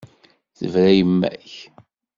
Tebra 0.57 0.89
yemma-k. 0.97 1.53